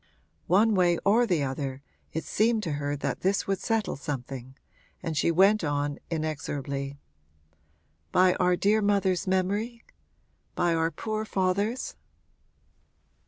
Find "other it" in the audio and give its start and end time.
1.43-2.23